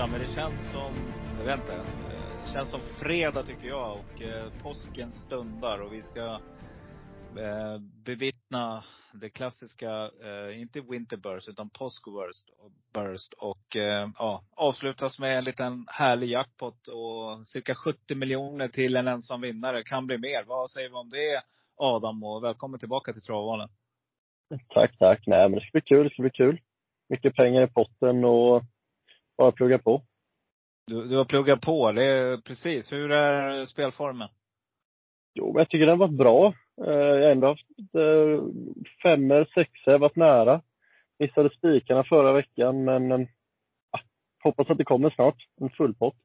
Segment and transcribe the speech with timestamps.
[0.00, 0.92] Torsdag, men det känns som,
[1.38, 1.84] jag vet inte.
[2.44, 6.40] Det känns som fredag tycker jag och eh, påsken stundar och vi ska
[7.38, 12.50] eh, bevittna det klassiska, eh, inte Winterburst utan Påskburst.
[12.94, 18.96] Burst, och eh, ja, avslutas med en liten härlig jackpot och cirka 70 miljoner till
[18.96, 19.82] en ensam vinnare.
[19.82, 20.44] Kan bli mer.
[20.46, 21.42] Vad säger vi om det
[21.76, 23.68] Adam och välkommen tillbaka till Travvalen.
[24.74, 25.22] Tack, tack.
[25.26, 26.04] Nej, men det ska bli kul.
[26.04, 26.60] Det ska bli kul.
[27.08, 28.62] Mycket pengar i potten och
[29.40, 30.02] bara plugga på.
[30.86, 32.92] Du, du har pluggat på, det är precis.
[32.92, 34.28] Hur är spelformen?
[35.34, 36.54] Jo, jag tycker den har varit bra.
[36.86, 38.44] Eh, Jag har ändå haft eh,
[39.02, 40.62] femmor, sexor, varit nära.
[41.18, 43.10] Missade spikarna förra veckan, men
[43.92, 44.00] ja,
[44.44, 45.36] hoppas att det kommer snart.
[45.60, 46.16] En full pott.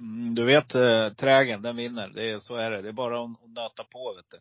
[0.00, 2.08] Mm, du vet, eh, trägen, den vinner.
[2.08, 2.82] Det är, så är det.
[2.82, 4.38] Det är bara att, att nöta på, vet du.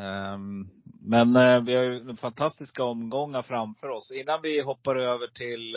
[0.00, 0.68] Ehm,
[1.02, 4.10] men eh, vi har ju fantastiska omgångar framför oss.
[4.12, 5.76] Innan vi hoppar över till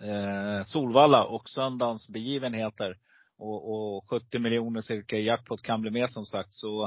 [0.00, 2.96] eh, Solvalla och söndagens begivenheter
[3.38, 6.82] och, och 70 miljoner cirka i jackpot kan bli med som sagt, så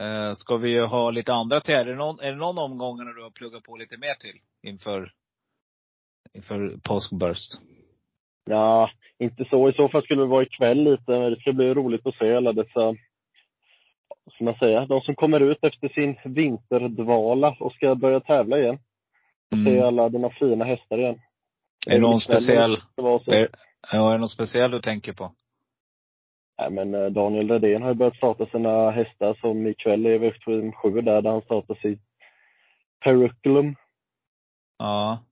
[0.00, 1.74] eh, ska vi ju ha lite andra till.
[1.74, 4.40] Är det någon, är det någon omgång när du har pluggat på lite mer till
[4.62, 5.12] inför,
[6.34, 7.52] inför påskburst?
[8.44, 9.68] Ja, inte så.
[9.68, 11.12] I så fall skulle det vara ikväll lite.
[11.12, 12.94] Det ska bli roligt att se alla dessa,
[14.34, 18.78] ska man säga, de som kommer ut efter sin vinterdvala och ska börja tävla igen.
[19.64, 21.20] Se alla dina fina hästar igen.
[21.86, 22.72] Är det någon speciell,
[23.26, 23.48] är,
[23.92, 25.32] ja, är det någon speciell du tänker på?
[26.58, 31.02] Nej, men eh, Daniel Redén har ju börjat starta sina hästar som ikväll är V7
[31.02, 32.02] där, där han startar sitt
[33.04, 33.74] Periculum.
[34.78, 35.24] Ja.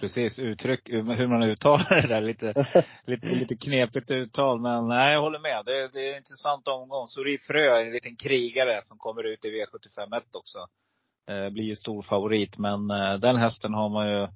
[0.00, 2.20] Precis, uttryck, hur man uttalar det där.
[2.20, 2.66] Lite,
[3.06, 4.60] lite, lite knepigt uttal.
[4.60, 5.64] Men nej, jag håller med.
[5.64, 7.06] Det, det är en intressant omgång.
[7.06, 10.58] Sori Frö är en liten krigare som kommer ut i V751 också.
[11.30, 12.58] Eh, blir ju stor favorit.
[12.58, 14.28] Men eh, den hästen har man ju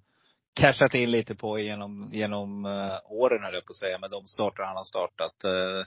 [0.56, 3.99] cashat in lite på genom, genom eh, åren höll jag på att säga.
[3.99, 5.44] Med de starter han har startat.
[5.44, 5.87] Eh,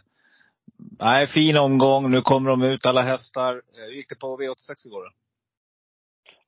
[0.99, 2.11] nej, fin omgång.
[2.11, 3.55] Nu kommer de ut alla hästar.
[3.55, 5.11] Eh, hur gick det på V86 igår?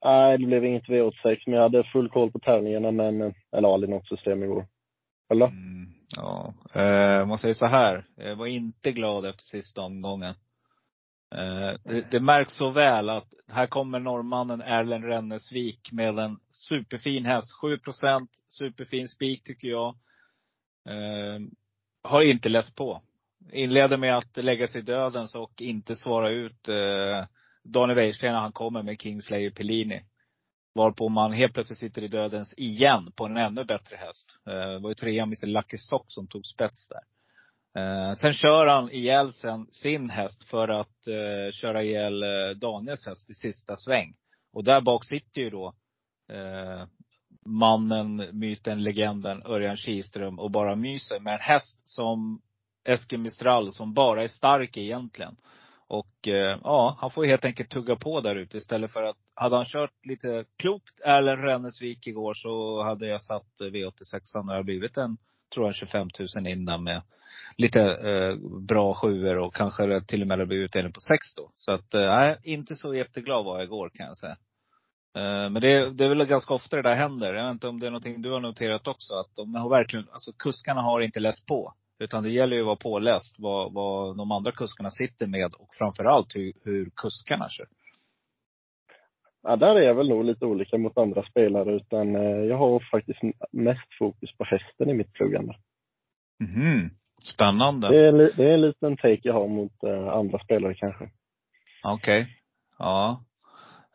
[0.04, 3.74] Nej, det blev inget V86, men jag hade full koll på tävlingarna, men, eh, eller
[3.74, 4.66] aldrig något system igår.
[5.30, 5.46] Eller?
[5.46, 6.54] Mm, ja.
[6.72, 8.04] Eh, man säger så här.
[8.16, 10.34] Jag var inte glad efter sista omgången.
[11.34, 17.24] Eh, det, det märks så väl att här kommer norrmannen Erlend Rennesvik med en superfin
[17.24, 17.52] häst.
[17.52, 19.88] 7 procent, superfin spik tycker jag.
[20.88, 21.40] Eh,
[22.02, 23.02] har inte läst på.
[23.52, 27.26] Inleder med att lägga sig i dödens och inte svara ut eh,
[27.64, 30.04] Daniel Wäjersten när han kommer med Kingslayer Pellini.
[30.74, 34.38] Varpå man helt plötsligt sitter i dödens igen på en ännu bättre häst.
[34.46, 37.11] Eh, Det var ju trean Mr Lucky Sock som tog spets där.
[37.76, 43.06] Eh, sen kör han ihjäl sen sin häst för att eh, köra ihjäl eh, Daniels
[43.06, 44.14] häst i sista sväng.
[44.52, 45.74] Och där bak sitter ju då
[46.32, 46.86] eh,
[47.46, 52.42] mannen, myten, legenden Örjan Kihlström och bara myser med en häst som
[52.84, 55.36] Eskil Mistral som bara är stark egentligen.
[55.86, 59.56] Och eh, ja, han får helt enkelt tugga på där ute istället för att, hade
[59.56, 64.52] han kört lite klokt Erlend Rennesvik igår så hade jag satt eh, V86 och det
[64.52, 65.16] hade blivit en,
[65.54, 67.02] tror jag 25 000 innan med
[67.56, 71.50] lite eh, bra sjuor och kanske till och med blir utdelning på sex då.
[71.54, 74.36] Så att, eh, nej, inte så jätteglad var jag igår kan jag säga.
[75.16, 77.34] Eh, Men det, det är väl ganska ofta det där händer.
[77.34, 79.14] Jag vet inte om det är någonting du har noterat också.
[79.14, 81.74] Att de har verkligen, alltså kuskarna har inte läst på.
[81.98, 85.74] Utan det gäller ju att vara påläst vad, vad de andra kuskarna sitter med och
[85.74, 87.66] framförallt hur, hur kuskarna kör.
[89.42, 92.90] Ja, där är jag väl nog lite olika mot andra spelare, utan eh, jag har
[92.90, 93.20] faktiskt
[93.52, 95.54] mest fokus på hästen i mitt pluggande.
[96.40, 96.90] Mhm.
[97.34, 97.88] Spännande.
[97.88, 101.10] Det är, det är en liten take jag har mot eh, andra spelare kanske.
[101.84, 102.26] Okej.
[102.78, 103.24] Ja.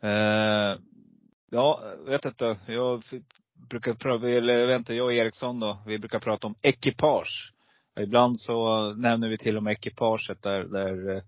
[0.02, 0.78] Eh,
[1.50, 2.56] ja, vet inte.
[2.66, 3.02] Jag
[3.70, 7.52] brukar prata, eller inte, jag och Eriksson då, vi brukar prata om ekipage.
[8.00, 11.22] Ibland så nämner vi till och med ekipaget där, där eh,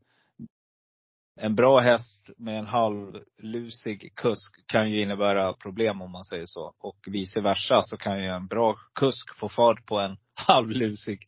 [1.36, 6.74] en bra häst med en halvlusig kusk kan ju innebära problem om man säger så.
[6.78, 10.16] Och vice versa så kan ju en bra kusk få fart på en
[10.48, 11.18] halvlusig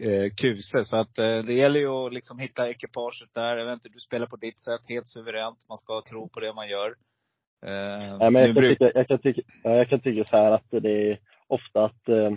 [0.00, 0.84] eh, kuse.
[0.84, 3.56] Så att eh, det gäller ju att liksom hitta ekipaget där.
[3.56, 5.68] Jag vet inte, du spelar på ditt sätt helt suveränt.
[5.68, 6.88] Man ska tro på det man gör.
[7.66, 10.66] Eh, Nej, men jag, kan tycka, jag, kan tycka, jag kan tycka så här att
[10.70, 12.30] det är ofta att eh,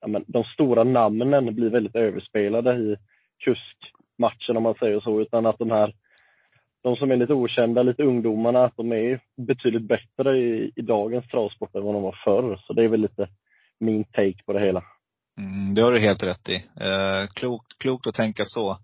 [0.00, 2.96] ja, men de stora namnen blir väldigt överspelade i
[3.44, 5.94] kuskmatchen om man säger så, utan att de här
[6.82, 11.28] de som är lite okända, lite ungdomarna, att de är betydligt bättre i, i dagens
[11.28, 12.60] travsport än vad de var förr.
[12.66, 13.28] Så det är väl lite
[13.80, 14.84] min take på det hela.
[15.38, 16.54] Mm, det har du helt rätt i.
[16.56, 18.78] Eh, klokt, klokt att tänka så.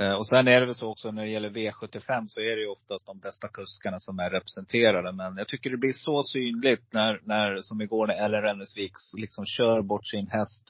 [0.00, 2.62] Eh, och sen är det väl så också när det gäller V75 så är det
[2.62, 5.12] ju oftast de bästa kuskarna som är representerade.
[5.12, 9.44] Men jag tycker det blir så synligt när, när som igår när Ellen Rennesvik liksom
[9.46, 10.64] kör bort sin häst.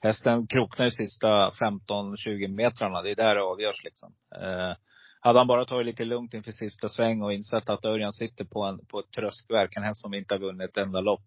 [0.00, 3.02] Hästen kroknar ju sista 15-20 metrarna.
[3.02, 4.12] Det är där det avgörs liksom.
[4.42, 4.72] Eh,
[5.20, 8.64] hade han bara tagit lite lugnt inför sista sväng och insett att Örjan sitter på,
[8.64, 11.24] en, på ett tröskverk, en häst som inte har vunnit ett enda lopp.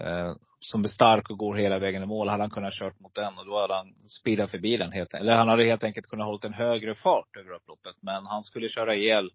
[0.00, 3.14] Eh, som är stark och går hela vägen i mål, hade han kunnat kört mot
[3.14, 6.26] den och då hade han speedat förbi den helt Eller han hade helt enkelt kunnat
[6.26, 7.96] hållit en högre fart över upploppet.
[8.00, 9.30] Men han skulle köra ihjäl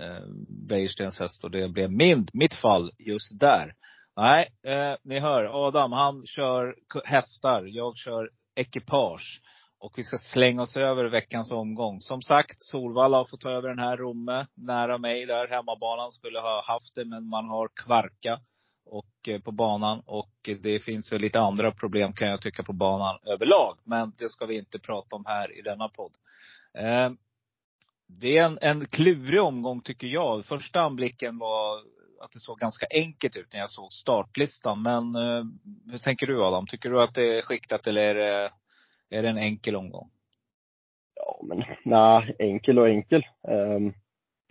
[0.00, 0.24] eh,
[0.68, 3.74] Wäjerstens häst och det blev min, mitt fall just där.
[4.16, 9.40] Nej, eh, ni hör, Adam han kör hästar, jag kör ekipage.
[9.84, 12.00] Och vi ska slänga oss över veckans omgång.
[12.00, 14.46] Som sagt, Solvalla har fått ta över den här Romme.
[14.54, 16.10] Nära mig där, hemmabanan.
[16.10, 18.40] Skulle ha haft det, men man har Kvarka
[18.86, 20.02] och, eh, på banan.
[20.06, 23.78] Och det finns väl lite andra problem kan jag tycka på banan överlag.
[23.84, 26.12] Men det ska vi inte prata om här i denna podd.
[26.78, 27.10] Eh,
[28.06, 30.44] det är en, en klurig omgång tycker jag.
[30.44, 31.78] Första anblicken var
[32.20, 34.82] att det såg ganska enkelt ut när jag såg startlistan.
[34.82, 35.44] Men eh,
[35.90, 36.66] hur tänker du Adam?
[36.66, 38.50] Tycker du att det är skiktat eller är det,
[39.10, 40.10] är det en enkel omgång?
[41.14, 43.22] Ja, men nej, enkel och enkel.
[43.48, 43.92] Um,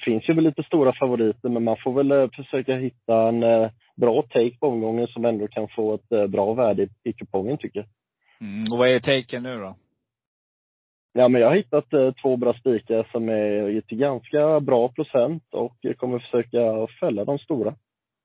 [0.06, 3.70] finns ju väl lite stora favoriter, men man får väl uh, försöka hitta en uh,
[3.96, 7.80] bra take på omgången som ändå kan få ett uh, bra värde i, kupongen tycker
[7.80, 7.88] jag.
[8.42, 9.76] Mm, och vad är taken nu då?
[11.14, 15.44] Ja, men jag har hittat eh, två bra spikar som är till ganska bra procent
[15.52, 17.76] och jag kommer försöka fälla de stora.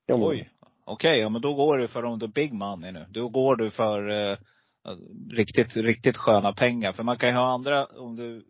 [0.07, 0.49] Oj.
[0.85, 3.05] Okej, okay, ja men då går du för de the big money nu.
[3.09, 4.37] Då går du för eh,
[5.31, 6.93] riktigt, riktigt sköna pengar.
[6.93, 8.45] För man kan ju ha andra, om du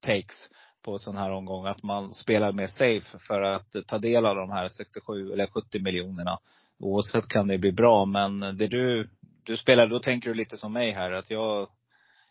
[0.00, 0.50] takes
[0.82, 4.50] på sån här omgång, att man spelar mer safe för att ta del av de
[4.50, 6.38] här 67 eller 70 miljonerna.
[6.78, 9.08] Oavsett kan det bli bra, men det du,
[9.42, 11.68] du spelar, då tänker du lite som mig här, att jag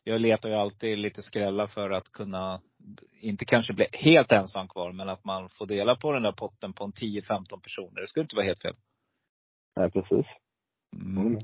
[0.03, 2.61] jag letar ju alltid lite skrälla för att kunna,
[3.21, 6.73] inte kanske bli helt ensam kvar, men att man får dela på den där potten
[6.73, 8.01] på en 10-15 personer.
[8.01, 8.75] Det skulle inte vara helt fel.
[9.75, 10.25] Nej, precis.
[10.95, 11.37] Mm.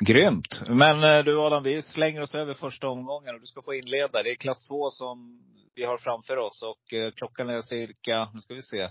[0.00, 0.62] Grymt.
[0.68, 4.22] Men eh, du Adam, vi slänger oss över första omgången och du ska få inleda.
[4.22, 5.40] Det är klass 2 som
[5.74, 8.88] vi har framför oss och eh, klockan är cirka, nu ska vi se,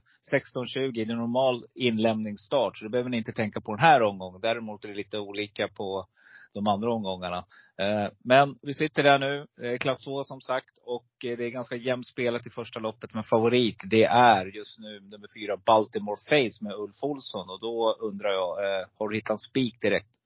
[0.56, 0.92] 16.20.
[0.94, 2.78] Det är normal inlämningsstart.
[2.78, 4.42] Så det behöver ni inte tänka på den här omgången.
[4.42, 6.08] Däremot är det lite olika på
[6.54, 7.38] de andra omgångarna.
[7.78, 9.48] Eh, men vi sitter där nu,
[9.78, 10.78] klass 2 som sagt.
[10.86, 13.14] Och det är ganska jämnt spelat i första loppet.
[13.14, 17.50] Men favorit, det är just nu nummer fyra Baltimore Face med Ulf Olsson.
[17.50, 18.56] Och då undrar jag,
[19.00, 20.23] har du hittat en spik direkt?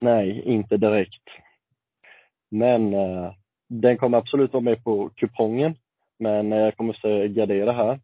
[0.00, 1.28] Nej, inte direkt.
[2.50, 3.32] Men eh,
[3.68, 5.74] den kommer absolut vara med på kupongen.
[6.18, 8.00] Men eh, jag kommer att gardera här.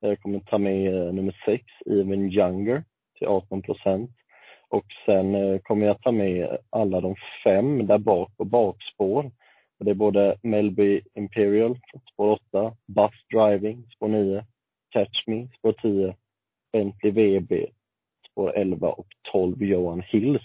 [0.00, 2.84] Jag kommer ta med eh, nummer 6, Even Younger,
[3.18, 4.10] till 18 procent.
[4.68, 7.14] Och sen eh, kommer jag ta med alla de
[7.44, 9.30] fem där bak på bakspår.
[9.78, 11.78] Det är både Melby Imperial,
[12.12, 14.44] spår 8, Bus Driving, spår 9,
[14.90, 16.14] Catch Me, spår 10,
[16.72, 17.66] Bentley VB,
[18.30, 20.42] spår 11 och 12 Johan Hills.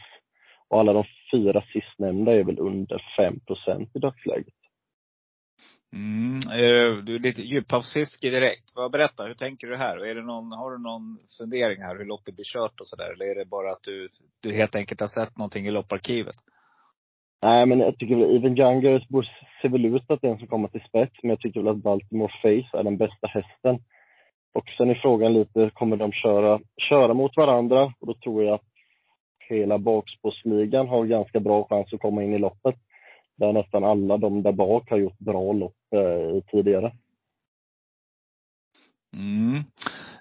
[0.73, 4.53] Och alla de fyra sistnämnda är väl under 5% i dagsläget.
[5.93, 8.73] Mm, eh, du är lite djuphavsfiske direkt.
[8.91, 9.97] Berätta, hur tänker du här?
[10.05, 13.13] Är det någon, har du någon fundering här hur loppet blir kört och sådär?
[13.13, 14.09] Eller är det bara att du,
[14.41, 16.35] du helt enkelt har sett någonting i lopparkivet?
[17.43, 19.07] Nej, men jag tycker väl Even Younger
[19.61, 22.33] ser väl ut att den som kommer till spets, men jag tycker väl att Baltimore
[22.41, 23.75] Face är den bästa hästen.
[24.53, 27.93] Och sen är frågan lite, kommer de köra, köra mot varandra?
[27.99, 28.72] Och då tror jag att
[29.49, 32.75] hela bakspårsligan har ganska bra chans att komma in i loppet.
[33.35, 36.93] Där nästan alla de där bak har gjort bra lopp eh, tidigare.
[39.13, 39.63] Mm.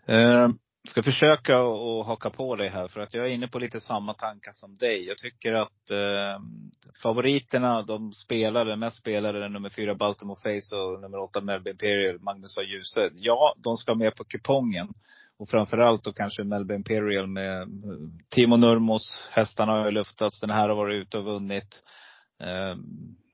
[0.06, 0.48] Eh,
[0.88, 4.14] ska försöka att haka på dig här för att jag är inne på lite samma
[4.14, 5.06] tankar som dig.
[5.06, 6.42] Jag tycker att eh,
[7.02, 12.56] favoriterna, de spelare, mest spelare, nummer fyra Baltimore Face och nummer åtta Melby Imperial, Magnus
[12.56, 13.10] och Djuse.
[13.14, 14.88] Ja, de ska med på kupongen.
[15.42, 17.66] Och framförallt då kanske Melby Imperial med eh,
[18.28, 19.28] Timo Nurmos.
[19.30, 20.40] Hästarna har ju luftats.
[20.40, 21.82] Den här har varit ute och vunnit.
[22.42, 22.76] Eh,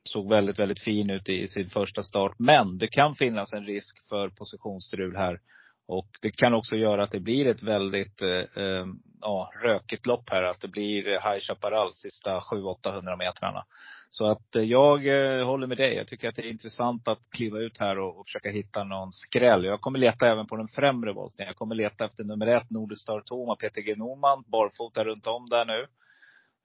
[0.05, 2.35] såg väldigt, väldigt fin ut i sin första start.
[2.39, 5.41] Men det kan finnas en risk för positionsstrul här.
[5.89, 8.87] Och det kan också göra att det blir ett väldigt eh, eh
[9.21, 10.43] ja, rökigt lopp här.
[10.43, 13.65] Att det blir High Chaparral sista 700-800 metrarna.
[14.11, 15.95] Så att eh, jag eh, håller med dig.
[15.95, 19.13] Jag tycker att det är intressant att kliva ut här och, och försöka hitta någon
[19.13, 19.65] skräll.
[19.65, 21.47] Jag kommer leta även på den främre volten.
[21.47, 24.45] Jag kommer leta efter nummer ett, Nordestar Toma, Peter G Norman.
[24.47, 25.87] Barfota runt om där nu.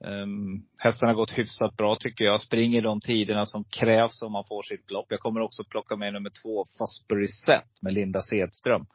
[0.05, 2.41] Ehm, um, hästen har gått hyfsat bra tycker jag.
[2.41, 5.05] Springer de tiderna som krävs om man får sitt lopp.
[5.09, 8.85] Jag kommer också plocka med nummer två, Fosbury Set med Linda Sedström.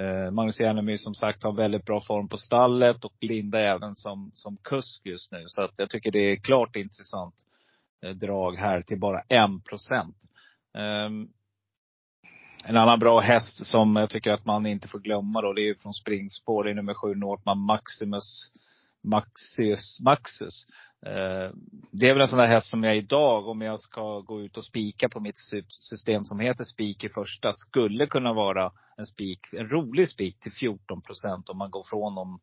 [0.00, 4.30] Uh, Magnus Järnemyr som sagt har väldigt bra form på stallet och Linda även som,
[4.34, 5.44] som kusk just nu.
[5.46, 7.34] Så att jag tycker det är klart intressant
[8.02, 10.16] Eh, drag här till bara en procent.
[10.74, 11.28] Ehm,
[12.64, 15.66] en annan bra häst som jag tycker att man inte får glömma då, det är
[15.66, 16.64] ju från springspår.
[16.64, 18.50] Det är nummer sju, Northman Maximus
[19.02, 20.66] Maxius, Maxus.
[21.06, 21.52] Ehm,
[21.92, 24.56] det är väl en sån där häst som jag idag, om jag ska gå ut
[24.56, 25.38] och spika på mitt
[25.68, 30.52] system som heter spik i första, skulle kunna vara en spik, en rolig spik till
[30.52, 32.40] 14 procent om man går från de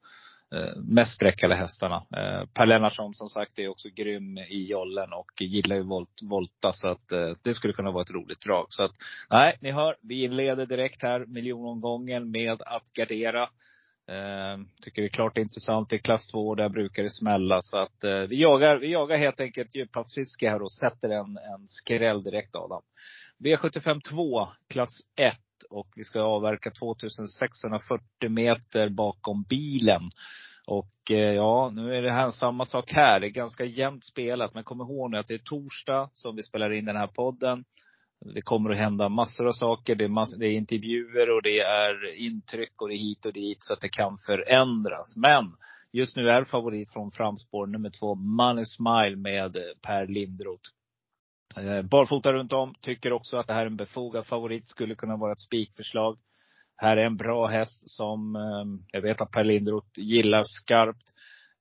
[0.55, 1.95] Eh, mest sträckade hästarna.
[1.95, 6.73] Eh, per Lennartsson som sagt är också grym i jollen och gillar ju volt, volta
[6.73, 8.65] så att eh, det skulle kunna vara ett roligt drag.
[8.69, 8.91] Så att
[9.29, 13.49] nej, ni hör, vi inleder direkt här miljonomgången med att gardera.
[14.81, 15.89] Tycker det är klart intressant.
[15.89, 17.61] Det är klass 2 där brukar det smälla.
[17.61, 22.23] Så att vi jagar, vi jagar helt enkelt djuphavsfiske här och sätter en, en skräll
[22.23, 22.81] direkt Adam.
[23.43, 25.33] V75 2, klass 1.
[25.69, 30.01] Och vi ska avverka 2640 meter bakom bilen.
[30.67, 33.19] Och eh, ja, nu är det här samma sak här.
[33.19, 34.53] Det är ganska jämnt spelat.
[34.53, 37.63] Men kom ihåg nu att det är torsdag som vi spelar in den här podden.
[38.33, 39.95] Det kommer att hända massor av saker.
[39.95, 43.33] Det är, mass, det är intervjuer och det är intryck och det är hit och
[43.33, 43.57] dit.
[43.63, 45.15] Så att det kan förändras.
[45.15, 45.55] Men
[45.91, 50.69] just nu är favorit från framspår nummer två, Money Smile med Per Lindroth.
[51.55, 52.75] Eh, barfota runt om.
[52.81, 54.67] Tycker också att det här är en befogad favorit.
[54.67, 56.17] Skulle kunna vara ett spikförslag.
[56.75, 61.13] Här är en bra häst som ehm, jag vet att Per Lindroth gillar skarpt.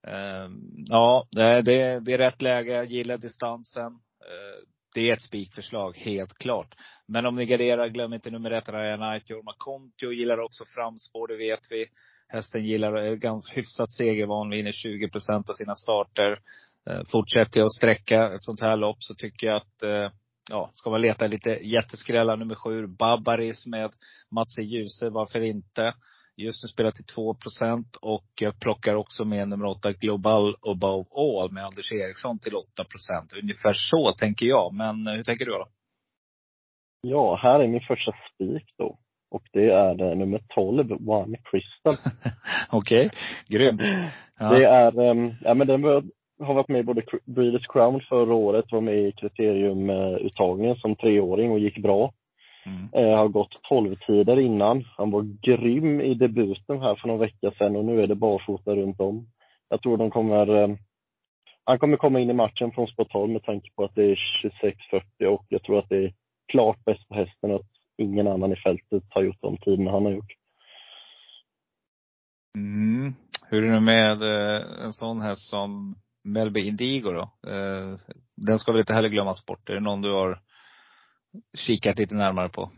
[0.06, 2.72] Ehm, ja, det, är, det är rätt läge.
[2.72, 3.92] Jag gillar distansen.
[4.20, 6.74] Eh, det är ett spikförslag, helt klart.
[7.06, 9.30] Men om ni garderar, glöm inte nummer ett, Ryan Knight.
[9.30, 11.86] Jorma Kontio gillar också framspår, det vet vi.
[12.28, 16.38] Hästen gillar, är ganska hyfsat segervan, vinner 20 procent av sina starter.
[16.90, 20.10] Eh, fortsätter jag att sträcka ett sånt här lopp så tycker jag att, eh,
[20.50, 23.90] ja, ska man leta lite jätteskrällar, nummer sju, Babaris med
[24.30, 25.94] Mats Djuse, varför inte?
[26.36, 31.04] Just nu spelar till 2 procent och jag plockar också med nummer 8 Global Above
[31.10, 33.32] All med Anders Eriksson till 8 procent.
[33.42, 34.74] Ungefär så tänker jag.
[34.74, 35.68] Men hur tänker du då?
[37.00, 38.98] Ja, här är min första spik då.
[39.30, 42.12] Och det är nummer 12, One Crystal.
[42.70, 43.18] Okej, okay.
[43.48, 43.80] grymt.
[44.38, 44.50] Ja.
[44.50, 44.92] Det är,
[45.44, 45.82] ja men den
[46.40, 51.50] har varit med i både Breeders Crown förra året, var med i kriteriumuttagningen som treåring
[51.50, 52.12] och gick bra.
[52.66, 52.88] Mm.
[52.92, 54.84] Eh, har gått 12-tider innan.
[54.96, 58.76] Han var grym i debuten här för någon vecka sedan och nu är det barfota
[58.76, 59.26] runt om.
[59.68, 60.76] Jag tror de kommer eh,
[61.64, 64.16] han kommer komma in i matchen från sport 12 med tanke på att det är
[65.20, 66.14] 26-40 och jag tror att det är
[66.52, 70.12] klart bäst på hästen att ingen annan i fältet har gjort de tiderna han har
[70.12, 70.32] gjort.
[72.56, 73.14] Mm.
[73.48, 75.94] Hur är det med eh, en sån häst som
[76.26, 77.30] Melby Indigo då?
[78.36, 79.70] Den ska väl inte heller glömmas bort.
[79.70, 80.40] Är det någon du har
[81.56, 82.70] kikat lite närmare på?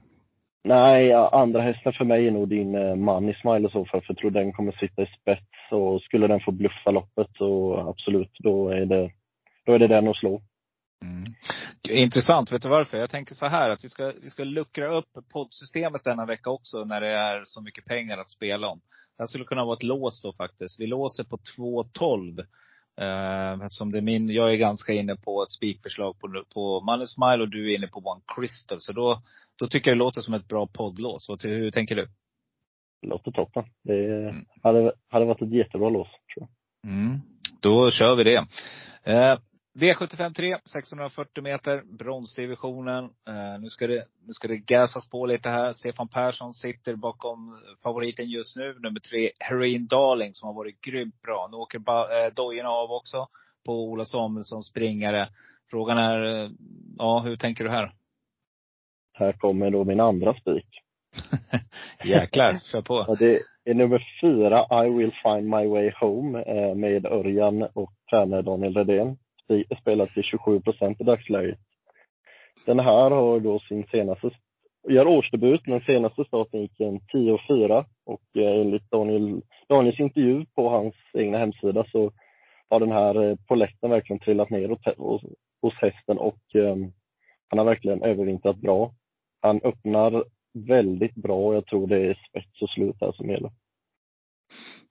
[0.64, 4.06] Nej, andra hästen för mig är nog din eh, Money Smile i så fall, för
[4.08, 5.46] jag tror den kommer sitta i spets.
[5.70, 9.10] Och skulle den få bluffa loppet så absolut, då är det,
[9.66, 10.42] då är det den att slå.
[11.02, 11.24] Mm.
[11.90, 12.52] Intressant.
[12.52, 12.98] Vet du varför?
[12.98, 16.84] Jag tänker så här att vi ska, vi ska luckra upp poddsystemet denna vecka också
[16.84, 18.80] när det är så mycket pengar att spela om.
[19.16, 20.80] Det här skulle kunna vara ett lås då faktiskt.
[20.80, 22.44] Vi låser på 2.12.
[23.00, 27.06] Uh, eftersom det är min, jag är ganska inne på ett spikförslag på, på Money
[27.06, 28.80] Smile och du är inne på One Crystal.
[28.80, 29.22] Så då,
[29.58, 31.28] då tycker jag det låter som ett bra poddlås.
[31.28, 32.08] Vad, hur tänker du?
[33.02, 33.64] Det låter toppen.
[33.84, 34.44] Det mm.
[34.62, 36.48] hade, hade varit ett jättebra lås, tror
[36.82, 36.90] jag.
[36.90, 37.20] Mm.
[37.60, 38.38] Då kör vi det.
[39.08, 39.38] Uh,
[39.80, 43.04] V75 3, 640 meter, bronsdivisionen.
[43.04, 45.72] Eh, nu, ska det, nu ska det gasas på lite här.
[45.72, 51.22] Stefan Persson sitter bakom favoriten just nu, nummer tre, Heroin Darling, som har varit grymt
[51.22, 51.48] bra.
[51.50, 53.26] Nu åker eh, dojorna av också
[53.66, 55.28] på Ola Samuelsson springare.
[55.70, 56.50] Frågan är, eh,
[56.98, 57.92] ja, hur tänker du här?
[59.12, 60.68] Här kommer då min andra spik.
[62.04, 63.04] Jäklar, kör på.
[63.08, 67.92] Ja, det är nummer fyra, I will find my way home, eh, med Örjan och
[68.10, 69.16] tränare Daniel Redén
[69.80, 71.58] spelat till 27 procent i dagsläget.
[72.66, 74.30] Den här har då sin senaste,
[74.88, 80.68] gör årsdebut, men senaste starten gick en 10-4 och eh, enligt Daniel, Daniels intervju på
[80.68, 82.12] hans egna hemsida så
[82.70, 85.22] har den här polletten poletten verkligen trillat ner hos,
[85.62, 86.92] hos hästen och um,
[87.48, 88.92] han har verkligen övervintrat bra.
[89.40, 90.24] Han öppnar
[90.54, 93.50] väldigt bra och jag tror det är spets och slut här som gäller.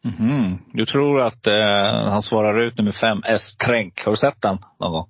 [0.04, 0.58] Mm.
[0.74, 3.58] Du tror att eh, han svarar ut nummer fem, S.
[3.66, 4.06] Tränk.
[4.06, 5.10] Har du sett den någon gång?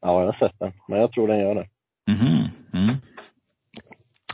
[0.00, 0.72] Ja, jag har sett den.
[0.88, 1.68] Men jag tror den gör det.
[2.12, 2.48] Mhm.
[2.74, 2.96] Mm.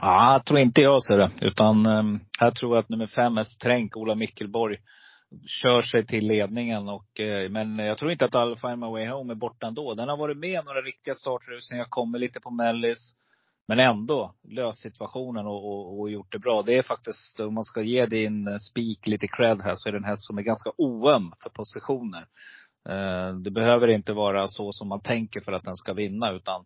[0.01, 1.31] Ja, jag tror inte jag ser det.
[1.41, 4.77] Utan um, här tror jag att nummer fem, Tränk, Ola Mickelborg,
[5.47, 6.89] kör sig till ledningen.
[6.89, 9.95] Och, eh, men jag tror inte att I'll find my way home är borta ändå.
[9.95, 13.15] Den har varit med några riktiga startrusningar, kommer lite på mellis.
[13.69, 16.63] Men ändå löst situationen och, och, och, gjort det bra.
[16.63, 19.93] Det är faktiskt, om man ska ge din eh, spik lite cred här, så är
[19.93, 22.27] det en häst som är ganska oöm för positioner.
[22.89, 26.65] Eh, det behöver inte vara så som man tänker för att den ska vinna, utan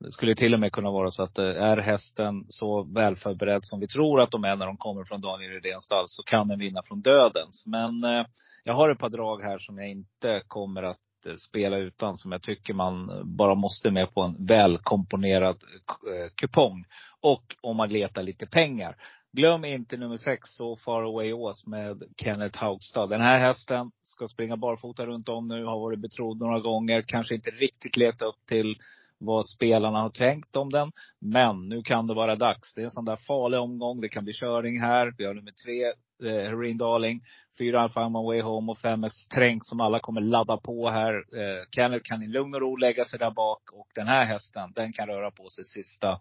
[0.00, 3.80] det skulle till och med kunna vara så att eh, är hästen så välförberedd som
[3.80, 6.58] vi tror att de är när de kommer från Daniel Rydéns stall, så kan den
[6.58, 7.66] vinna från dödens.
[7.66, 8.24] Men
[8.64, 12.32] jag har ett par drag här som jag inte kommer att Eh, spela utan, som
[12.32, 16.84] jag tycker man bara måste med på en välkomponerad eh, kupong.
[17.20, 18.96] Och om man letar lite pengar.
[19.32, 23.06] Glöm inte nummer sex, So Far Away Ås med Kenneth Haugstad.
[23.06, 27.02] Den här hästen ska springa barfota runt om nu, har varit betrodd några gånger.
[27.02, 28.76] Kanske inte riktigt levt upp till
[29.20, 30.92] vad spelarna har tänkt om den.
[31.20, 32.74] Men nu kan det vara dags.
[32.74, 34.00] Det är en sån där farlig omgång.
[34.00, 35.14] Det kan bli körning här.
[35.18, 35.84] Vi har nummer tre,
[36.30, 37.20] eh, Herin Darling.
[37.58, 41.14] Fyra Alfa My Way Home och fem Strängt som alla kommer ladda på här.
[41.14, 43.62] Eh, Kenneth kan i lugn och ro lägga sig där bak.
[43.72, 46.20] Och den här hästen, den kan röra på sig sista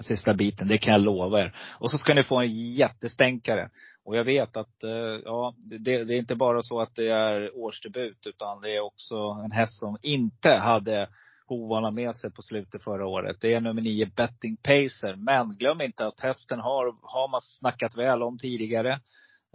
[0.00, 1.56] sista biten, det kan jag lova er.
[1.78, 3.70] Och så ska ni få en jättestänkare.
[4.04, 7.56] Och jag vet att, eh, ja, det, det, är inte bara så att det är
[7.56, 11.08] årsdebut, utan det är också en häst som inte hade
[11.46, 13.36] hovarna med sig på slutet förra året.
[13.40, 15.16] Det är nummer nio Betting Pacer.
[15.16, 18.92] Men glöm inte att hästen har, har man snackat väl om tidigare.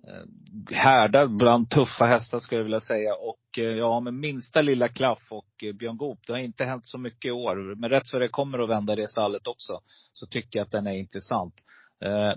[0.07, 3.15] Eh, Härdad bland tuffa hästar skulle jag vilja säga.
[3.15, 6.19] Och eh, ja, med minsta lilla klaff och eh, Björn Goop.
[6.27, 7.75] Det har inte hänt så mycket i år.
[7.75, 9.79] Men rätt så det kommer att vända det stallet också.
[10.13, 11.53] Så tycker jag att den är intressant.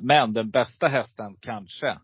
[0.01, 1.99] Men den bästa hästen kanske,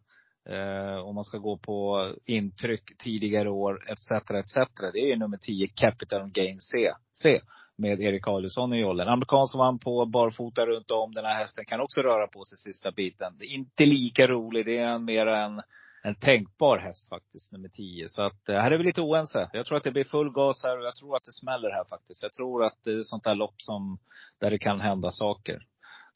[0.51, 4.11] Eh, om man ska gå på intryck tidigare år etc.
[4.11, 4.71] etc.
[4.93, 6.93] Det är nummer 10 Capital Gain C.
[7.23, 7.41] C
[7.77, 9.09] med Erik Adielsson i jollen.
[9.09, 11.13] Amerikansk vann på barfota runt om.
[11.13, 13.37] Den här hästen kan också röra på sig sista biten.
[13.39, 14.67] Det är inte lika rolig.
[14.67, 15.63] Det är mer en,
[16.03, 18.09] en tänkbar häst faktiskt, nummer 10.
[18.09, 19.51] Så att eh, här är vi lite oense.
[19.53, 21.85] Jag tror att det blir full gas här och jag tror att det smäller här
[21.91, 22.23] faktiskt.
[22.23, 23.99] Jag tror att det är sånt där lopp som,
[24.41, 25.67] där det kan hända saker.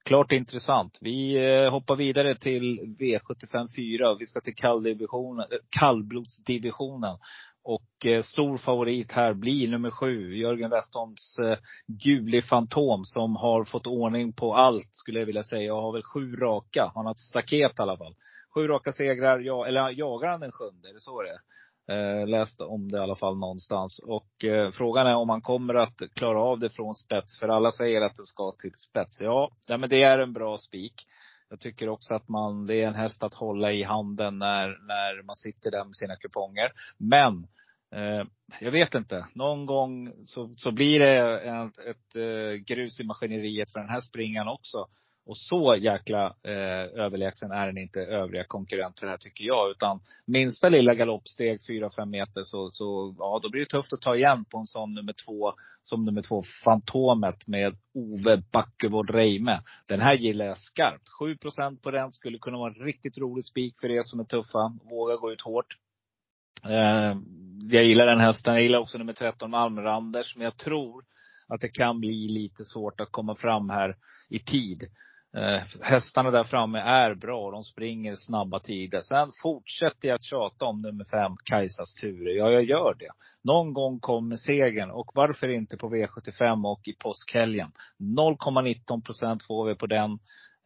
[0.04, 0.98] Klart intressant.
[1.00, 4.14] Vi eh, hoppar vidare till V75 4.
[4.14, 7.16] Vi ska till kalldivisionen, eh, kallblodsdivisionen.
[7.64, 13.86] Och eh, stor favorit här blir nummer sju, Jörgen Westholms eh, Fantom som har fått
[13.86, 15.74] ordning på allt skulle jag vilja säga.
[15.74, 16.92] Och har väl sju raka.
[16.94, 18.14] Han har ett staket i alla fall.
[18.54, 20.88] Sju raka segrar, ja, eller jagar han den sjunde?
[20.88, 21.38] Är det så det är?
[21.88, 24.01] Eh, läst om det i alla fall någonstans.
[24.07, 27.38] Och eh, frågan är om han kommer att klara av det från spets.
[27.38, 29.20] För alla säger att det ska till spets.
[29.20, 30.94] Ja, ja men det är en bra spik.
[31.51, 35.23] Jag tycker också att man, det är en häst att hålla i handen när, när
[35.23, 36.73] man sitter där med sina kuponger.
[36.99, 37.47] Men
[37.94, 38.27] eh,
[38.61, 39.27] jag vet inte.
[39.35, 44.01] Någon gång så, så blir det ett, ett, ett grus i maskineriet för den här
[44.01, 44.87] springan också.
[45.26, 49.70] Och så jäkla eh, överlägsen är den inte övriga konkurrenter här tycker jag.
[49.70, 54.16] Utan minsta lilla galoppsteg, 4-5 meter, så, så ja, då blir det tufft att ta
[54.16, 59.60] igen på en sån nummer två, som nummer två, Fantomet med Ove Backevård Reime.
[59.88, 61.08] Den här gillar jag skarpt.
[61.20, 64.78] 7% på den skulle kunna vara en riktigt rolig spik för er som är tuffa.
[64.90, 65.78] Våga gå ut hårt.
[66.64, 67.16] Eh,
[67.70, 68.54] jag gillar den hästen.
[68.54, 70.37] Jag gillar också nummer 13, Malmranders.
[70.37, 71.04] Men jag tror
[71.48, 73.96] att det kan bli lite svårt att komma fram här
[74.28, 74.84] i tid.
[75.37, 77.51] Eh, hästarna där framme är bra.
[77.51, 79.01] De springer snabba tider.
[79.01, 82.33] Sen fortsätter jag att tjata om nummer fem, Kajsas Ture.
[82.33, 83.11] Ja, jag gör det.
[83.44, 84.90] Någon gång kommer segern.
[84.90, 87.70] Och varför inte på V75 och i påskhelgen?
[87.99, 90.18] 0,19 procent får vi på den.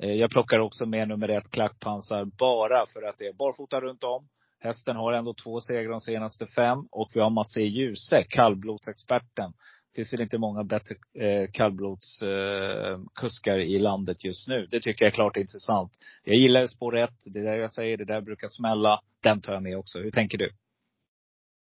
[0.03, 4.05] Eh, jag plockar också med nummer ett, Klackpansar, bara för att det är barfota runt
[4.05, 4.29] om.
[4.61, 6.79] Hästen har ändå två segrar de senaste fem.
[6.91, 7.61] Och vi har Mats E.
[7.61, 9.53] Djuse, kallblodsexperten
[9.99, 14.67] finns väl inte många bättre eh, kallblodskuskar eh, i landet just nu.
[14.71, 15.91] Det tycker jag är klart intressant.
[16.25, 17.11] Jag gillar spår 1.
[17.27, 19.01] Det är där jag säger, det där brukar smälla.
[19.23, 19.99] Den tar jag med också.
[19.99, 20.51] Hur tänker du?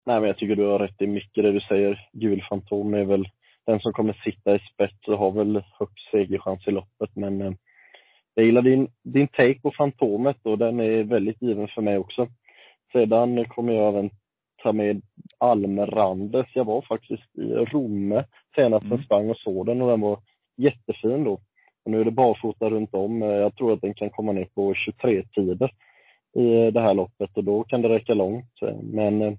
[0.06, 2.08] Nej, men jag tycker du har rätt i mycket det du säger.
[2.12, 3.28] Gul Fantom är väl
[3.66, 7.16] den som kommer sitta i spets och har väl högst segerchans i loppet.
[7.16, 7.52] Men eh,
[8.34, 12.28] jag gillar din, din take på Fantomet och den är väldigt given för mig också.
[12.92, 14.10] Sedan kommer jag även
[14.62, 15.02] ta med
[15.38, 16.46] Almrandes.
[16.54, 18.96] Jag var faktiskt i Romme senast mm.
[18.96, 20.18] jag sprang och såg den och den var
[20.56, 21.32] jättefin då.
[21.84, 23.22] Och nu är det barfota runt om.
[23.22, 25.70] Jag tror att den kan komma ner på 23-tider
[26.38, 28.52] i det här loppet och då kan det räcka långt.
[28.82, 29.32] Men eh,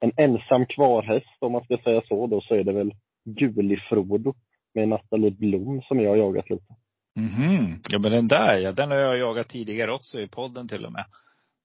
[0.00, 4.34] en ensam kvarhäst, om man ska säga så, då så är det väl Gulifrodo
[4.74, 6.74] med Nathalie Blom som jag har jagat lite.
[7.16, 7.80] Mhm.
[7.90, 10.92] Ja men den där ja, den har jag jagat tidigare också i podden till och
[10.92, 11.04] med.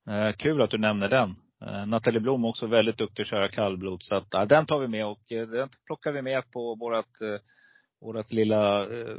[0.10, 1.36] Eh, kul att du nämner den.
[1.66, 4.04] Eh, Nathalie Blom också väldigt duktig att köra kallblod.
[4.04, 7.22] Så att, ja, den tar vi med och eh, den plockar vi med på vårat,
[7.22, 7.40] eh,
[8.02, 9.18] vårat lilla eh,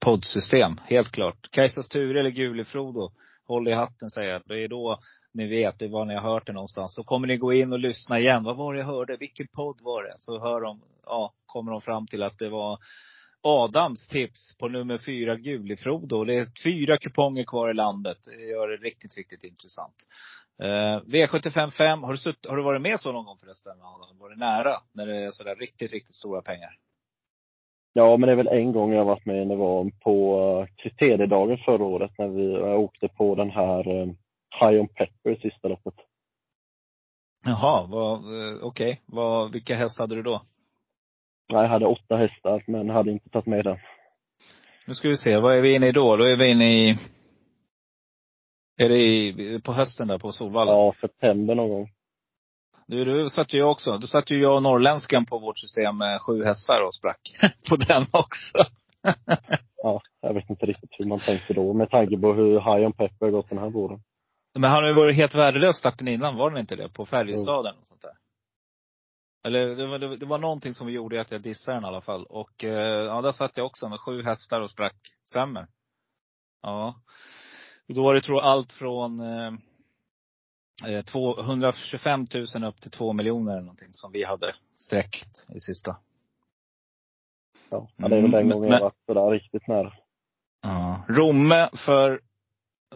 [0.00, 0.80] poddsystem.
[0.84, 1.50] Helt klart.
[1.50, 3.12] Kajsas Ture eller Gulifrodo.
[3.44, 4.42] Håll i hatten säger jag.
[4.44, 4.98] Det är då
[5.34, 6.94] ni vet, det var när jag hört det någonstans.
[6.94, 8.44] Då kommer ni gå in och lyssna igen.
[8.44, 9.16] Vad var det jag hörde?
[9.16, 10.14] Vilken podd var det?
[10.18, 12.78] Så hör de, ja, kommer de fram till att det var
[13.42, 16.24] Adams tips på nummer fyra Gulifrodo.
[16.24, 18.18] Det är fyra kuponger kvar i landet.
[18.24, 19.94] Det gör det riktigt, riktigt intressant.
[20.62, 24.18] Eh, V755, har du, sutt, har du varit med så någon gång förresten Adam?
[24.18, 24.76] Var det nära?
[24.92, 26.78] När det är sådär riktigt, riktigt stora pengar?
[27.92, 29.48] Ja, men det är väl en gång jag varit med.
[29.48, 34.12] Det var på uh, kriteriedagen förra året när vi åkte på den här uh,
[34.60, 35.94] High on Pepper sista loppet.
[37.44, 37.88] Jaha,
[38.62, 39.00] okej.
[39.06, 39.52] Okay.
[39.52, 40.42] vilka hästar hade du då?
[41.46, 43.78] Jag hade åtta hästar, men hade inte tagit med den.
[44.86, 46.16] Nu ska vi se, vad är vi inne i då?
[46.16, 46.98] Då är vi inne i
[48.76, 50.72] är det i, på hösten där på Solvalla?
[50.72, 51.90] Ja, september någon gång.
[52.86, 53.98] Du, du satt ju jag också.
[53.98, 57.20] Då satt ju jag och norrländskan på vårt system med sju hästar och sprack
[57.68, 58.58] på den också.
[59.82, 62.92] ja, jag vet inte riktigt hur man tänkte då med tanke på hur High on
[62.92, 64.02] Pepper gått den här våren.
[64.54, 66.88] Men han har ju varit helt värdelös starten innan, var den inte det?
[66.88, 68.12] På Färjestaden och sånt där.
[69.44, 72.26] Eller det var, det, var någonting som gjorde att jag dissade den i alla fall.
[72.26, 74.96] Och eh, ja, där satt jag också med sju hästar och sprack.
[75.24, 75.66] Stämmer.
[76.62, 76.94] Ja.
[77.94, 79.52] Då var det tror jag allt från eh,
[80.84, 85.96] 125 eh, 000 upp till 2 miljoner eller någonting som vi hade sträckt i sista.
[87.70, 89.92] Ja, det är väl den mm, gången jag varit sådär riktigt nära.
[90.62, 91.04] Ja.
[91.08, 92.20] Romme för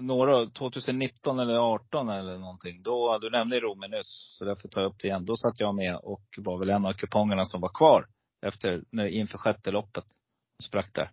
[0.00, 2.82] några, 2019 eller 18 eller någonting.
[2.82, 5.24] Då, du nämnde Romme nyss, så därför tar jag upp det igen.
[5.24, 8.06] Då satt jag med och var väl en av kupongerna som var kvar
[8.46, 10.04] efter, inför sjätte loppet.
[10.62, 11.10] Sprack där.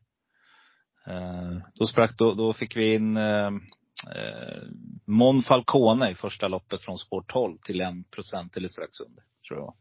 [1.08, 3.48] Eh, då sprack, då, då fick vi in eh,
[4.16, 4.64] eh
[5.06, 9.60] Mon Falcone i första loppet från spår 12 till en procent eller strax under, tror
[9.60, 9.74] jag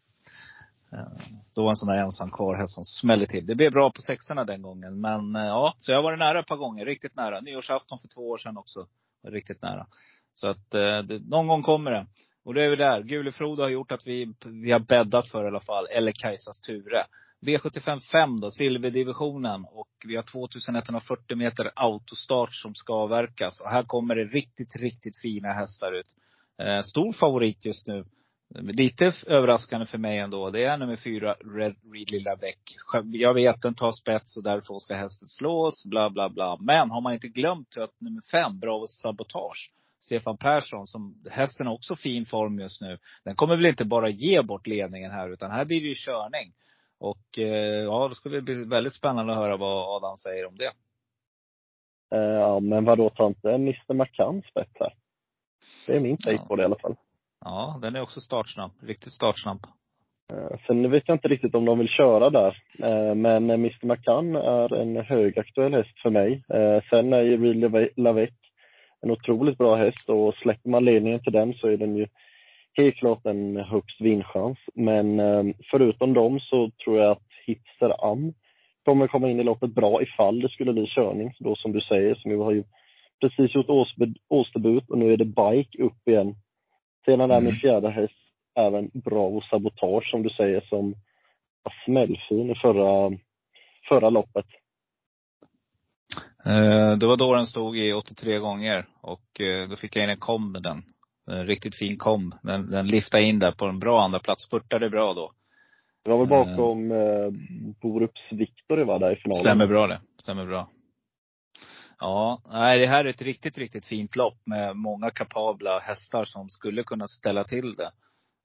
[0.93, 1.13] eh,
[1.55, 3.47] Då var en sån där ensam kvar häst som smällde till.
[3.47, 5.01] Det blev bra på sexorna den gången.
[5.01, 6.85] Men eh, ja, så jag har varit nära ett par gånger.
[6.85, 7.41] Riktigt nära.
[7.41, 8.87] Nyårsafton för två år sedan också.
[9.23, 9.87] Var riktigt nära.
[10.35, 12.07] Så att eh, det, någon gång kommer det.
[12.45, 13.03] Och det är vi där.
[13.03, 15.87] Gulefrodo har gjort att vi, vi har bäddat för i alla fall.
[15.87, 17.05] Eller Kajsas Ture.
[17.43, 19.65] V75 5 då, silverdivisionen.
[19.65, 23.61] Och vi har 2140 meter autostart som ska avverkas.
[23.61, 26.07] Och här kommer det riktigt, riktigt fina hästar ut.
[26.63, 28.05] Eh, stor favorit just nu.
[28.55, 30.51] Lite överraskande för mig ändå.
[30.51, 32.77] Det är nummer fyra, Red Reed Lilla Bäck.
[33.13, 36.57] Jag vet, den tar spets och därför ska hästen slås, bla bla bla.
[36.61, 41.75] Men har man inte glömt att nummer fem, Bravo Sabotage, Stefan Persson, som hästen har
[41.75, 42.99] också fin form just nu.
[43.25, 46.53] Den kommer väl inte bara ge bort ledningen här, utan här blir det ju körning.
[47.03, 50.57] Och eh, ja, då ska det bli väldigt spännande att höra vad Adam säger om
[50.57, 50.73] det.
[52.15, 54.95] Eh, ja, men vadå, tar inte Mr McCann spets här?
[55.87, 56.45] Det är min take ja.
[56.49, 56.97] på det i alla fall.
[57.45, 58.71] Ja, den är också startsnabb.
[58.83, 59.67] Riktigt startsnabb.
[60.33, 62.63] Eh, sen vet jag inte riktigt om de vill köra där.
[63.15, 66.45] Men Mr McCann är en högaktuell häst för mig.
[66.91, 68.31] Sen är ju Real Lavec
[69.01, 72.07] en otroligt bra häst och släpper man ledningen till den så är den ju
[72.77, 74.59] helt klart en högst vinstchans.
[74.75, 78.35] Men eh, förutom dem så tror jag att Hitzer Am
[78.85, 81.35] kommer komma in i loppet bra ifall det skulle bli körning.
[81.39, 82.65] Då som du säger, som vi har ju
[83.21, 83.91] precis gjort
[84.29, 86.35] årsdebut och nu är det bike upp igen.
[87.05, 87.29] Sedan mm.
[87.29, 88.15] där min fjärde häst,
[88.55, 90.95] även Bravo Sabotage som du säger, som
[91.63, 93.19] var smällfin i förra,
[93.89, 94.47] förra loppet.
[96.47, 100.11] Eh, det var då den stod i 83 gånger och eh, då fick jag in
[100.11, 100.83] en kom med den.
[101.31, 102.35] En riktigt fin kom.
[102.43, 104.43] Den, den liftade in där på en bra andra plats.
[104.43, 105.33] Spurtade bra då.
[106.05, 107.31] Det var väl bakom eh,
[107.83, 109.41] Borups Victory va, där i finalen?
[109.41, 110.01] Stämmer bra det.
[110.23, 110.69] Stämmer bra.
[111.99, 116.51] Ja, nej det här är ett riktigt, riktigt fint lopp med många kapabla hästar som
[116.51, 117.91] skulle kunna ställa till det.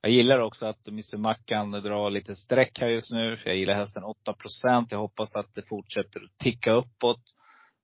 [0.02, 3.38] Jag gillar också att Mr Mackan drar lite streck här just nu.
[3.46, 4.36] Jag gillar hästen 8
[4.90, 7.22] Jag hoppas att det fortsätter att ticka uppåt.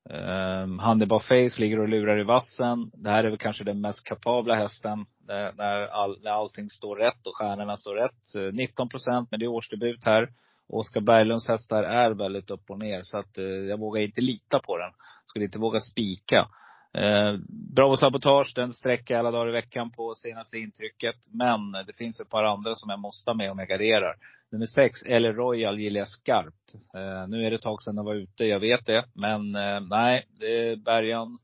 [0.10, 2.92] Ehm, um, Hannibal Face ligger och lurar i vassen.
[2.94, 5.06] Det här är väl kanske den mest kapabla hästen.
[5.28, 8.36] När, all, när allting står rätt och stjärnorna står rätt.
[8.36, 10.30] Eh, 19 procent, men det är årsdebut här.
[10.68, 13.00] Oskar Berglunds hästar är väldigt upp och ner.
[13.04, 14.92] Så att eh, jag vågar inte lita på den.
[15.26, 16.48] Skulle inte våga spika.
[16.98, 17.36] Eh,
[17.76, 21.16] Bravo Sabotage, den sträcker alla dagar i veckan på senaste intrycket.
[21.30, 24.16] Men det finns ett par andra som jag måste ha med om jag garderar.
[24.52, 26.74] Nummer sex, eller Royal, gillar jag skarpt.
[26.96, 29.06] Eh, nu är det ett tag sedan den var ute, jag vet det.
[29.14, 31.38] Men eh, nej, det är Bergan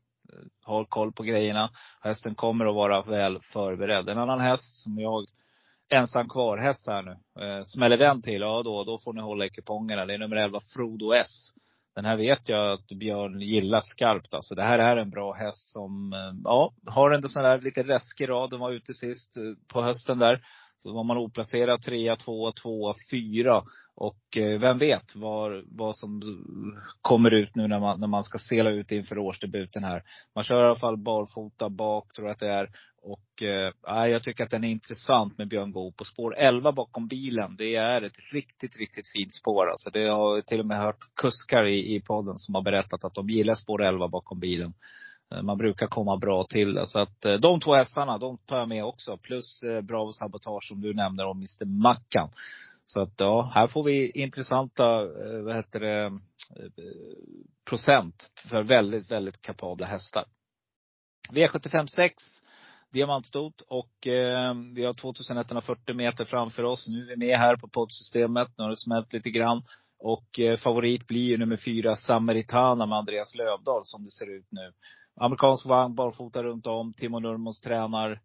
[0.64, 1.70] har eh, koll på grejerna.
[2.00, 4.08] Hästen kommer att vara väl förberedd.
[4.08, 5.26] En annan häst som jag
[5.92, 7.44] ensam kvar häst här nu.
[7.44, 10.06] Eh, smäller den till, ja då, då får ni hålla i kupongerna.
[10.06, 11.50] Det är nummer 11, Frodo S.
[11.94, 14.54] Den här vet jag att Björn gillar skarpt alltså.
[14.54, 18.28] Det här är en bra häst som, eh, ja, har en sån där lite läskig
[18.28, 18.50] rad.
[18.50, 20.40] Den var ute sist eh, på hösten där.
[20.76, 23.62] Så var man oplacerad, trea, tvåa, tvåa, fyra.
[23.94, 26.22] Och eh, vem vet vad, vad som
[27.00, 30.02] kommer ut nu när man, när man ska sela ut inför årsdebuten här.
[30.34, 32.70] Man kör i alla fall barfota bak, tror jag att det är.
[33.02, 35.96] Och eh, jag tycker att den är intressant med Björn Goop.
[35.96, 39.70] På spår 11 bakom bilen, det är ett riktigt, riktigt fint spår.
[39.70, 43.04] Alltså det har jag till och med hört kuskar i, i podden som har berättat
[43.04, 44.74] att de gillar spår 11 bakom bilen.
[45.34, 46.86] Eh, man brukar komma bra till det.
[46.86, 49.16] Så att eh, de två hästarna, de tar jag med också.
[49.16, 52.28] Plus eh, Bravo Sabotage som du nämner om Mr Mackan.
[52.92, 56.70] Så att ja, här får vi intressanta, eh, vad heter det, eh,
[57.68, 60.24] procent för väldigt, väldigt kapabla hästar.
[61.32, 62.14] V75 6
[62.92, 66.88] diamantstot och eh, vi har 2140 meter framför oss.
[66.88, 68.48] Nu är vi med här på poddsystemet.
[68.56, 69.62] Nu har det smält lite grann.
[69.98, 74.46] Och eh, favorit blir ju nummer fyra, Samaritana med Andreas Lövdahl som det ser ut
[74.50, 74.72] nu.
[75.20, 76.92] Amerikansk vagn, barfota runt om.
[76.92, 78.20] Timo Nurmos tränar.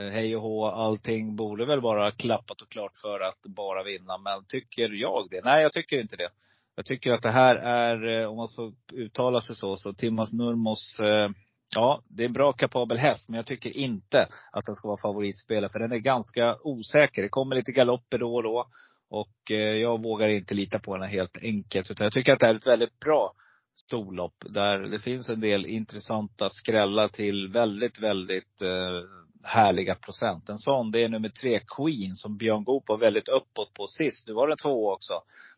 [0.00, 0.66] Eh, hej och hå.
[0.66, 4.18] Allting borde väl vara klappat och klart för att bara vinna.
[4.18, 5.44] Men tycker jag det?
[5.44, 6.28] Nej, jag tycker inte det.
[6.74, 10.32] Jag tycker att det här är, eh, om man får uttala sig så, så Timas
[10.32, 11.30] Nurmos eh,
[11.74, 15.00] Ja, det är en bra kapabel häst, men jag tycker inte att den ska vara
[15.00, 15.72] favoritspelare.
[15.72, 17.22] För den är ganska osäker.
[17.22, 18.66] Det kommer lite galopper då och då.
[19.10, 21.90] Och jag vågar inte lita på henne helt enkelt.
[21.90, 23.32] Utan jag tycker att det här är ett väldigt bra
[23.74, 24.34] storlopp.
[24.48, 30.48] Där det finns en del intressanta skrällar till väldigt, väldigt eh, härliga procent.
[30.48, 34.28] En sån, det är nummer tre, Queen, som Björn Goop var väldigt uppåt på sist.
[34.28, 35.14] Nu var det två också.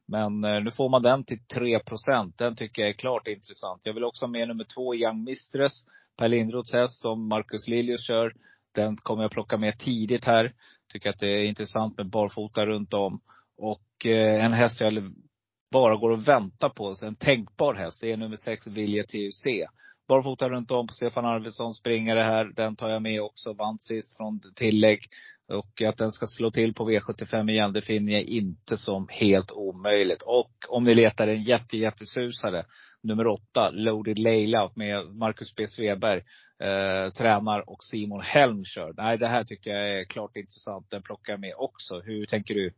[0.07, 2.38] Men eh, nu får man den till 3 procent.
[2.38, 3.81] Den tycker jag är klart intressant.
[3.85, 5.73] Jag vill också ha med nummer två, Young Mistress.
[6.16, 8.35] Per Lindroths häst som Marcus Liljus kör.
[8.75, 10.53] Den kommer jag plocka med tidigt här.
[10.92, 13.21] Tycker att det är intressant med barfota runt om.
[13.59, 15.14] Och eh, en häst jag
[15.73, 16.95] bara går och väntar på.
[17.03, 19.68] En tänkbar häst, det är nummer sex, Vilja TUC.
[20.12, 22.44] Barfota runt om på Stefan Arvidsson springare här.
[22.44, 23.53] Den tar jag med också.
[23.53, 24.98] Vann sist från tillägg.
[25.53, 29.53] Och att den ska slå till på V75 igen, det finner jag inte som helt
[29.53, 30.22] omöjligt.
[30.22, 32.64] Och om ni letar en jätte, jättesusare,
[33.03, 35.66] nummer åtta, Loaded Leila med Marcus B.
[35.68, 36.22] Sveberg,
[36.62, 38.92] eh, tränar och Simon Helm kör.
[38.96, 40.90] Nej, det här tycker jag är klart intressant.
[40.90, 42.01] Den plockar jag med också.
[42.01, 42.70] Hur tänker du?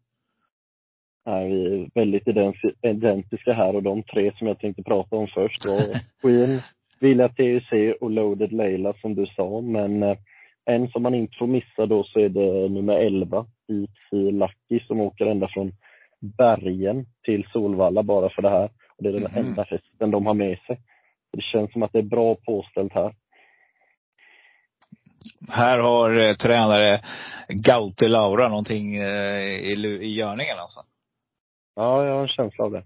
[1.27, 2.29] är vi väldigt
[2.83, 6.61] identiska här och de tre som jag tänkte prata om först var Queen,
[7.00, 9.61] Villa TUC och Loaded Leila som du sa.
[9.61, 10.16] Men eh,
[10.64, 15.00] en som man inte får missa då så är det nummer 11, Deep Lucky som
[15.00, 15.72] åker ända från
[16.20, 18.70] bergen till Solvalla bara för det här.
[18.96, 19.46] Och det är den mm.
[19.46, 20.80] enda hästen de har med sig.
[21.33, 23.14] Det känns som att det är bra påställt här.
[25.48, 27.00] Här har eh, tränare
[27.48, 30.80] Gaute Laura någonting eh, i, i görningen alltså?
[31.76, 32.83] Ja, jag har en känsla av det.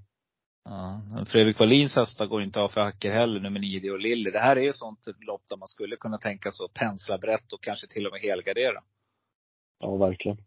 [0.68, 1.00] Ja.
[1.26, 4.30] Fredrik Wallins hästar går inte av för hacker heller, nummer nio Dior Lilly.
[4.30, 7.52] Det här är ju sånt lopp där man skulle kunna tänka sig att pensla brett
[7.52, 8.82] och kanske till och med helgardera.
[9.80, 10.38] Ja, verkligen.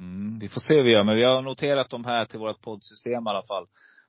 [0.00, 2.60] Mm, vi får se hur vi gör, men vi har noterat de här till vårt
[2.60, 3.66] poddsystem i alla fall.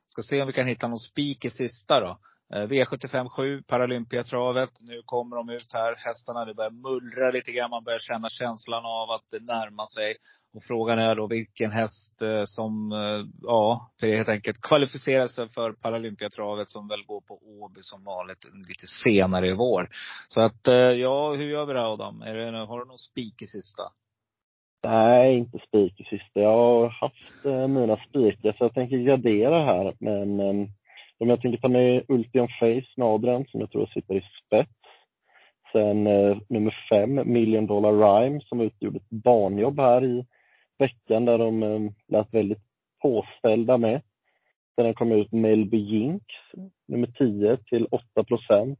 [0.07, 2.19] Ska se om vi kan hitta någon spik i sista då.
[2.53, 4.69] Eh, V75 7, Paralympiatravet.
[4.81, 6.45] Nu kommer de ut här, hästarna.
[6.45, 7.69] Det börjar mullra lite grann.
[7.69, 10.15] Man börjar känna känslan av att det närmar sig.
[10.53, 15.71] Och frågan är då vilken häst eh, som, eh, ja, helt enkelt kvalificerar sig för
[15.71, 19.89] Paralympiatravet som väl går på Åby som vanligt lite senare i vår.
[20.27, 22.21] Så att, ja, hur gör vi det Adam?
[22.21, 23.83] Är det, har du någon spik i sista?
[24.83, 26.39] Nej, inte spik i sista.
[26.39, 29.95] Jag har haft mina spikar så jag tänker gradera här.
[29.99, 30.67] Men ehm,
[31.21, 34.71] om jag tänker ta med Ultion Face, Nadren, som jag tror sitter i spets.
[35.71, 40.25] Sen eh, nummer fem, Million Dollar Rhyme, som utgjorde ett barnjobb här i
[40.79, 42.61] veckan där de eh, lät väldigt
[43.01, 44.01] påställda med.
[44.75, 46.25] Sen kom ut Melby Jinx,
[46.87, 48.79] nummer 10 till 8 procent,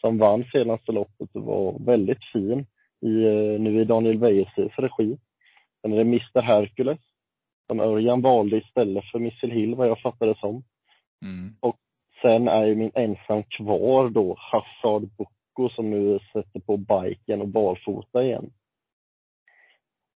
[0.00, 2.66] som vann senaste loppet och var väldigt fin
[3.00, 5.18] i, eh, nu i Daniel Wäjerstedts regi.
[5.82, 7.00] Sen är det Mr Hercules,
[7.66, 10.64] som Örjan valde istället för Missile Hill vad jag fattade som.
[11.26, 11.54] Mm.
[11.60, 11.76] Och
[12.22, 17.48] sen är ju min ensam kvar då Hassard Boko som nu sätter på biken och
[17.48, 18.50] barfota igen.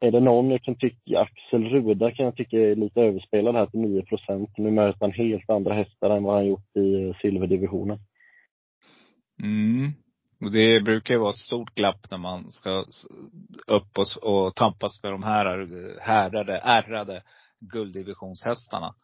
[0.01, 3.65] Är det någon jag kan tycka, Axel Ruda kan jag tycka är lite överspelad här
[3.65, 7.99] till 9% Nu möter han helt andra hästar än vad han gjort i silverdivisionen.
[9.43, 9.91] Mm.
[10.45, 12.85] Och det brukar ju vara ett stort glapp när man ska
[13.67, 15.67] upp och, och tampas med de här
[16.01, 17.23] härdade, ärrade
[17.59, 18.95] gulddivisionshästarna.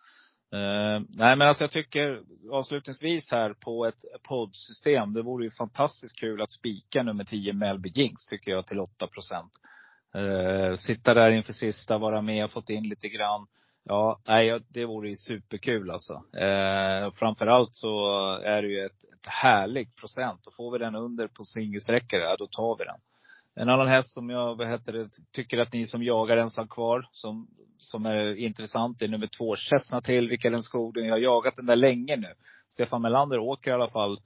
[0.56, 5.14] Uh, nej men alltså jag tycker avslutningsvis här på ett poddsystem.
[5.14, 9.08] Det vore ju fantastiskt kul att spika nummer 10 Melby Jinx tycker jag till 8
[9.08, 9.52] procent.
[10.16, 13.48] Uh, sitta där inför sista, vara med fått in lite grann.
[13.84, 16.14] Ja, nej, det vore ju superkul alltså.
[16.14, 18.08] Uh, framförallt så
[18.44, 20.48] är det ju ett, ett härligt procent.
[20.48, 23.00] Och får vi den under på singelsträckor, ja då tar vi den.
[23.56, 27.10] En annan häst som jag vad heter det, tycker att ni som jagar ensam kvar,
[27.12, 31.06] som, som är intressant, är nummer två, Chesna till Rickard Skogen.
[31.06, 32.34] Jag har jagat den där länge nu.
[32.70, 34.20] Stefan Melander åker i alla fall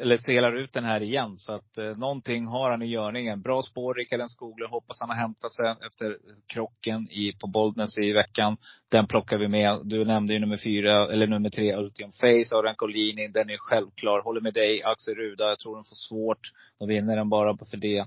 [0.00, 1.36] eller selar ut den här igen.
[1.36, 3.42] Så att eh, någonting har han i görningen.
[3.42, 4.68] Bra spår, Rickard Skogler.
[4.68, 8.56] Hoppas han har hämtat sig efter krocken i, på Boldness i veckan.
[8.88, 9.80] Den plockar vi med.
[9.84, 13.28] Du nämnde ju nummer fyra, eller nummer tre, Ultium Face, Aran Collini.
[13.28, 14.22] Den är självklar.
[14.22, 15.48] Håller med dig, Axel Ruda.
[15.48, 16.52] Jag tror den får svårt.
[16.78, 18.06] De vinner den bara för det.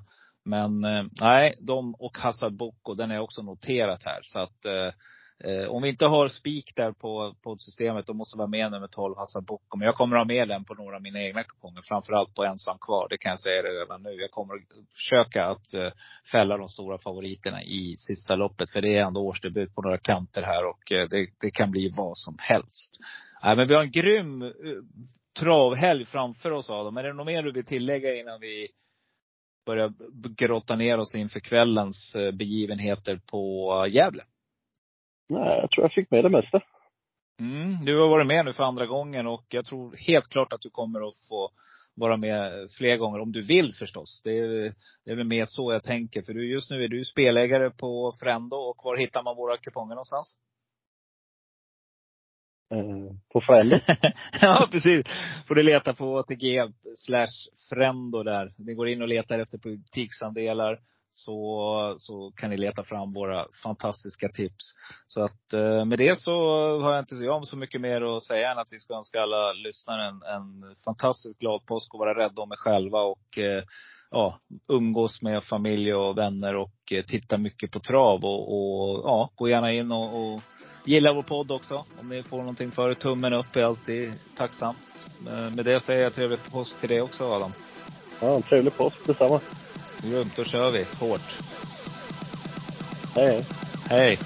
[0.49, 4.19] Men eh, nej, de och Hassad Boko, den är också noterat här.
[4.23, 4.91] Så att eh,
[5.51, 8.71] eh, om vi inte har spik där på, på systemet, då måste vi ha med
[8.71, 9.77] nummer 12, Hassan Boko.
[9.77, 11.81] Men jag kommer ha med den på några av mina egna kuponger.
[11.81, 13.07] Framförallt på ensam kvar.
[13.09, 14.13] Det kan jag säga redan nu.
[14.13, 14.53] Jag kommer
[14.97, 15.91] försöka att eh,
[16.31, 18.71] fälla de stora favoriterna i sista loppet.
[18.71, 21.93] För det är ändå årsdebut på några kanter här och eh, det, det kan bli
[21.97, 22.97] vad som helst.
[23.43, 24.51] Nej, men vi har en grym eh,
[25.39, 26.97] travhelg framför oss Adam.
[26.97, 28.67] Är det något mer du vill tillägga innan vi
[29.69, 29.93] börjar
[30.36, 34.23] grotta ner oss inför kvällens uh, begivenheter på Gävle?
[35.29, 36.62] Nej, jag tror jag fick med det mesta.
[37.39, 40.62] Mm, du har varit med nu för andra gången och jag tror helt klart att
[40.62, 41.49] du kommer att få
[41.95, 43.19] vara med fler gånger.
[43.19, 44.21] Om du vill förstås.
[44.23, 44.73] Det är,
[45.05, 46.21] det är väl mer så jag tänker.
[46.21, 49.95] För du, just nu är du spelägare på Frendo och var hittar man våra kuponger
[49.95, 50.38] någonstans?
[52.71, 53.79] Eh, på Frendo.
[54.41, 55.05] ja, precis.
[55.47, 56.63] Får du leta på ATG
[56.95, 58.53] slash Frendo där.
[58.58, 60.79] Ni går in och letar efter butiksandelar
[61.10, 64.73] så, så kan ni leta fram våra fantastiska tips.
[65.08, 66.32] Så att eh, med det så
[66.82, 69.53] har jag inte jag så mycket mer att säga än att vi ska önska alla
[69.53, 73.63] lyssnare en, en fantastiskt glad påsk och vara rädda om er själva och eh,
[74.12, 76.73] ja, umgås med familj och vänner och
[77.08, 80.41] titta mycket på trav och, och ja, gå gärna in och, och
[80.84, 81.86] gilla vår podd också.
[82.00, 84.76] Om ni får någonting för Tummen upp är alltid tacksam.
[85.56, 87.54] Med det säger jag trevlig påsk till dig också Adam.
[88.20, 89.39] Ja, trevlig påsk detsamma.
[90.04, 91.39] Grymt, då kör vi hårt.
[93.15, 93.46] Hej, hej.
[93.89, 94.18] Hej.